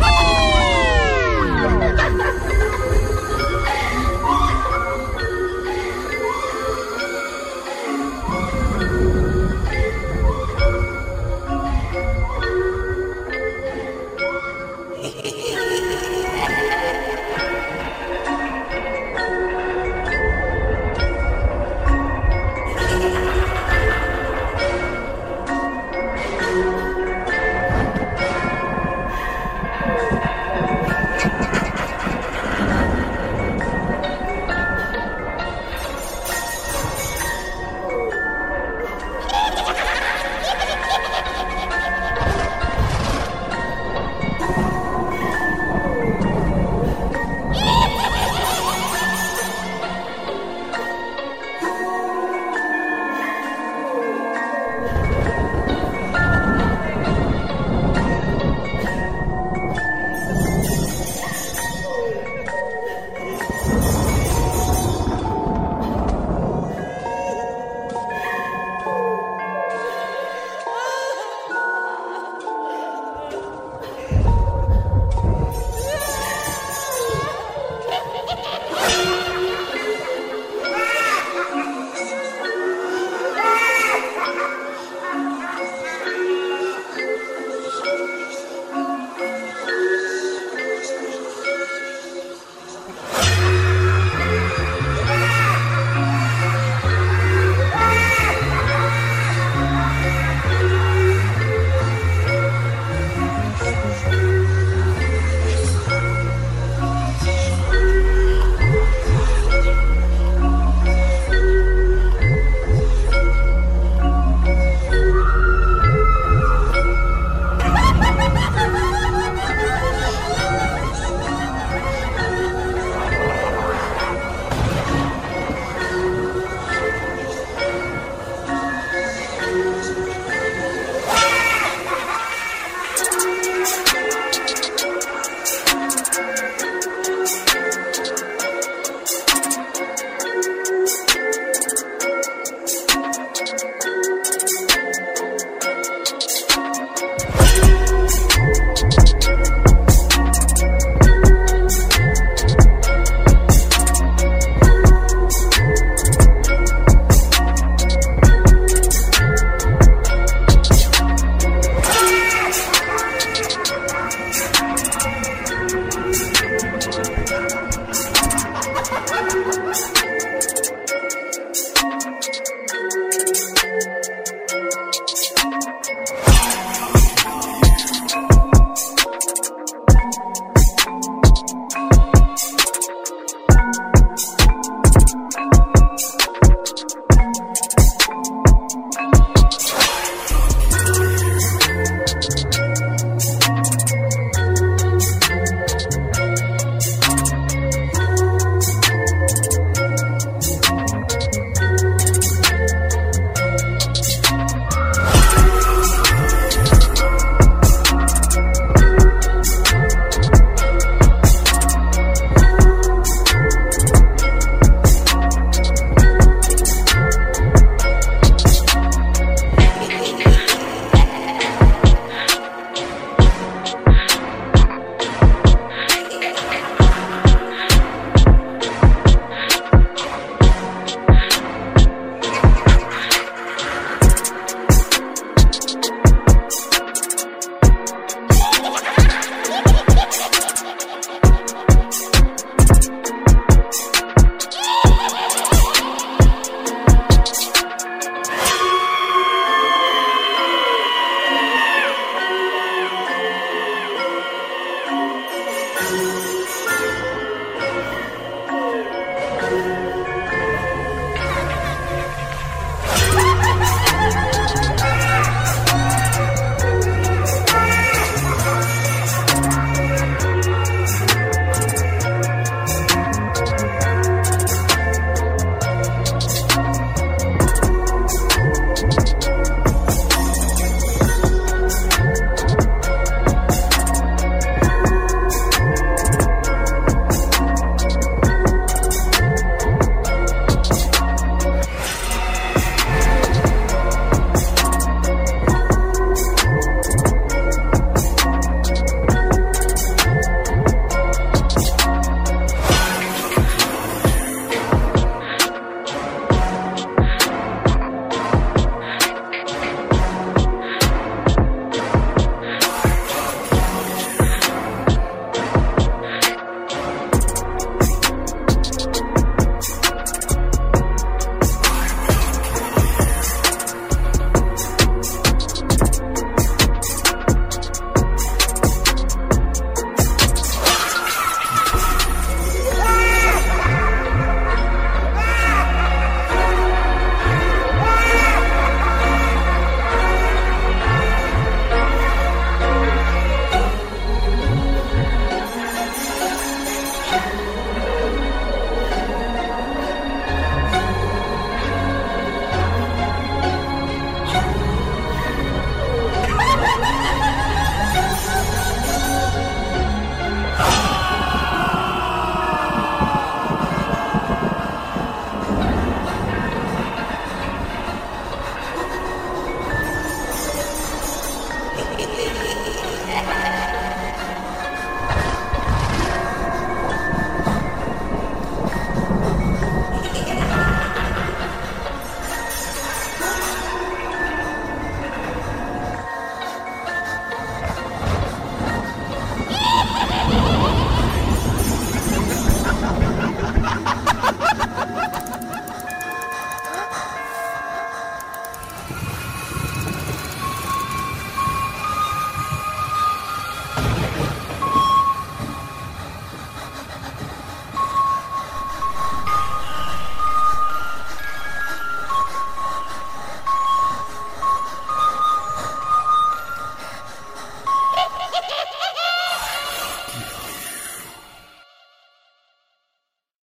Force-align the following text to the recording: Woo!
Woo! 0.00 0.59